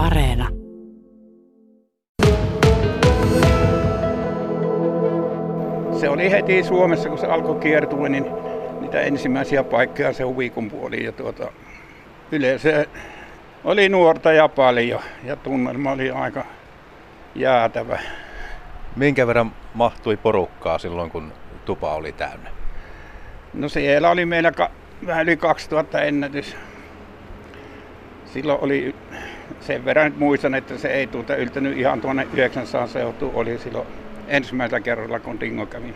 [0.00, 0.48] Areena.
[6.00, 8.26] Se oli heti Suomessa, kun se alkoi kiertua, niin
[8.80, 11.04] niitä ensimmäisiä paikkoja se huvikun puoli.
[11.04, 11.52] Ja tuota,
[12.32, 12.86] yleensä
[13.64, 16.44] oli nuorta ja paljon ja tunnelma oli aika
[17.34, 17.98] jäätävä.
[18.96, 21.32] Minkä verran mahtui porukkaa silloin, kun
[21.64, 22.50] tupa oli täynnä?
[23.54, 24.70] No siellä oli meillä ka-
[25.06, 26.56] vähän yli 2000 ennätys.
[28.24, 28.94] Silloin oli
[29.60, 33.86] sen verran muistan, että se ei tuota yltänyt ihan tuonne 900 seutu oli silloin
[34.28, 35.94] ensimmäisellä kerralla, kun Dingo kävi.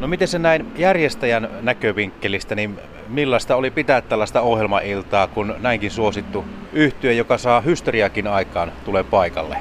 [0.00, 6.44] No miten se näin järjestäjän näkövinkkelistä, niin millaista oli pitää tällaista ohjelmailtaa, kun näinkin suosittu
[6.72, 9.56] yhtyö, joka saa hysteriakin aikaan, tulee paikalle?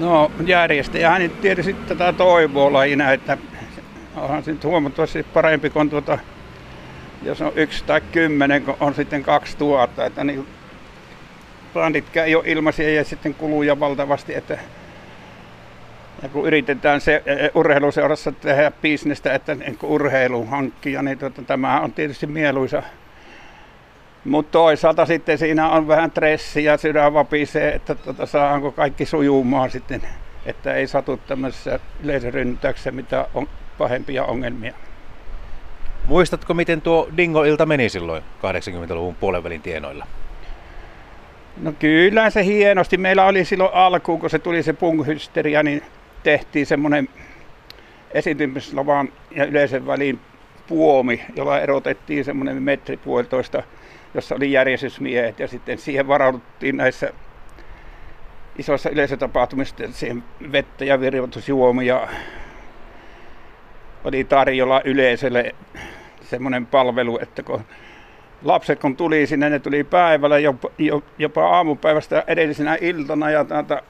[0.00, 3.38] No järjestäjähän nyt tietysti tätä toivoa lajina, että
[4.16, 6.18] onhan se nyt huomattavasti parempi kuin tuota,
[7.22, 10.46] jos on yksi tai kymmenen, kun on sitten kaksi tuhatta, että niin
[11.74, 14.58] branditkään ei ole ilmaisia ja sitten kuluja valtavasti, että
[16.22, 17.22] ja kun yritetään se
[17.54, 22.82] urheiluseurassa tehdä bisnestä, että niin urheilu hankkia, niin tuota, tämä on tietysti mieluisa.
[24.24, 30.02] Mutta toisaalta sitten siinä on vähän stressiä, sydän vapisee, että tuota, saanko kaikki sujumaan sitten,
[30.46, 34.74] että ei satu tämmöisessä yleisöryntäyksessä mitä on pahempia ongelmia.
[36.06, 40.06] Muistatko, miten tuo Dingo-ilta meni silloin 80-luvun puolenvälin tienoilla?
[41.62, 42.96] No kyllä se hienosti.
[42.96, 45.82] Meillä oli silloin alkuun, kun se tuli se punk-hysteria, niin
[46.22, 47.08] tehtiin semmoinen
[48.10, 50.20] esiintymislavan ja yleisen välin
[50.66, 53.62] puomi, jolla erotettiin semmoinen metri puolitoista,
[54.14, 57.12] jossa oli järjestysmiehet ja sitten siihen varauduttiin näissä
[58.58, 62.08] isoissa yleisötapahtumissa siihen vettä ja virvoitusjuomia
[64.04, 65.54] oli tarjolla yleisölle
[66.22, 67.64] semmoinen palvelu, että kun
[68.44, 70.68] lapset kun tuli sinne, ne tuli päivällä jopa,
[71.18, 73.82] jopa aamupäivästä edellisenä iltana ja täältä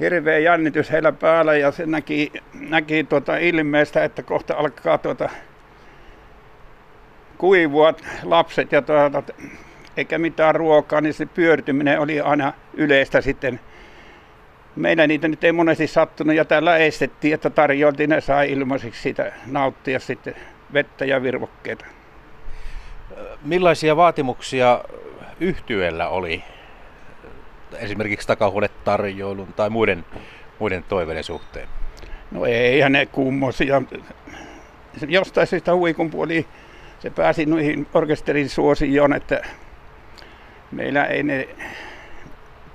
[0.00, 2.32] hirveä jännitys heillä päällä ja se näki,
[2.68, 5.30] näki tuota ilmeistä, että kohta alkaa tuota
[7.38, 9.22] kuivua lapset ja tuota,
[9.96, 13.60] eikä mitään ruokaa, niin se pyörtyminen oli aina yleistä sitten.
[14.76, 19.32] Meillä niitä nyt ei monesti sattunut ja täällä estettiin, että tarjoltiin ne sai ilmaiseksi siitä
[19.46, 20.34] nauttia sitten
[20.72, 21.86] vettä ja virvokkeita.
[23.42, 24.84] Millaisia vaatimuksia
[25.40, 26.44] yhtyellä oli
[27.78, 30.04] esimerkiksi takahuonetarjoilun tai muiden,
[30.58, 31.68] muiden toiveiden suhteen?
[32.30, 33.82] No eihän ne kummosia.
[35.08, 36.46] Jostain syystä huikun puoli
[36.98, 39.42] se pääsi noihin orkesterin suosioon, että
[40.70, 41.48] meillä ei ne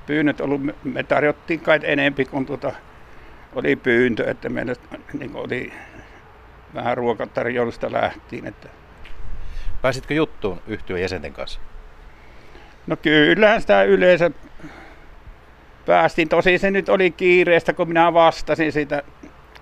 [0.05, 2.73] pyynnöt ollut, me tarjottiin kai enempi kuin tuota,
[3.55, 4.73] oli pyyntö, että meillä
[5.19, 5.73] niin oli
[6.73, 8.47] vähän ruokatarjoulusta lähtien.
[8.47, 8.78] Että.
[9.81, 11.59] Pääsitkö juttuun yhtyön jäsenten kanssa?
[12.87, 14.31] No kyllähän sitä yleensä
[15.85, 16.29] päästiin.
[16.29, 19.03] Tosi se nyt oli kiireestä, kun minä vastasin siitä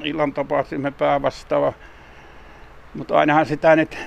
[0.03, 1.73] illan tapahtumme päävastaava.
[2.93, 3.97] Mutta ainahan sitä nyt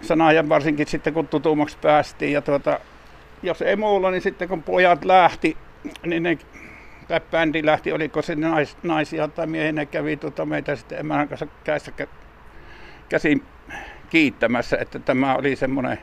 [0.00, 2.32] sanaa varsinkin sitten kun tutummaksi päästiin.
[2.32, 2.80] Ja tuota,
[3.42, 5.56] jos ei muulla, niin sitten kun pojat lähti,
[6.06, 6.38] niin ne,
[7.08, 11.28] tai bändi lähti, oliko se nais, naisia tai miehiä, ne kävi tuota meitä sitten emänän
[11.28, 11.46] kanssa
[13.08, 13.42] käsin
[14.10, 15.98] kiittämässä, että tämä oli semmoinen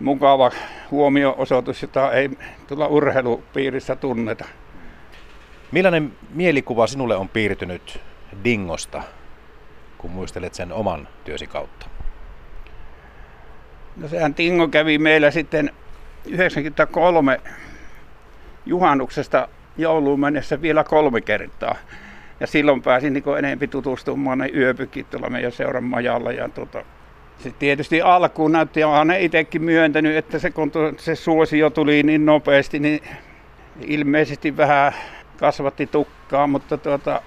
[0.00, 0.50] mukava
[0.90, 2.30] huomioosoitus, jota ei
[2.66, 4.44] tulla urheilupiirissä tunneta.
[5.72, 8.00] Millainen mielikuva sinulle on piirtynyt
[8.44, 9.02] Dingosta,
[9.98, 11.86] kun muistelet sen oman työsi kautta?
[13.96, 15.72] No sehän Dingo kävi meillä sitten
[16.26, 17.40] 93
[18.66, 21.76] juhannuksesta jouluun mennessä vielä kolme kertaa.
[22.40, 26.32] Ja silloin pääsin niin enemmän tutustumaan ne yöpykit tuolla meidän seuran majalla.
[26.32, 26.84] Ja tuota,
[27.38, 32.26] se tietysti alkuun näytti, ja ne itsekin myöntänyt, että se, kun se suosio tuli niin
[32.26, 33.00] nopeasti, niin
[33.80, 34.92] ilmeisesti vähän
[35.36, 37.22] kasvatti tukkaa, mutta tuota,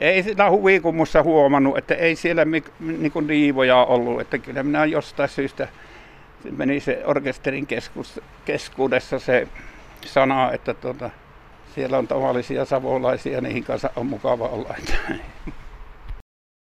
[0.00, 2.44] ei sitä huvikummussa huomannut, että ei siellä
[2.80, 5.68] niin kuin liivoja ollut, että kyllä minä jostain syystä
[6.56, 9.48] meni se orkesterin keskus, keskuudessa se
[10.04, 11.10] sana, että tuota,
[11.74, 14.74] siellä on tavallisia savolaisia, niihin kanssa on mukava olla.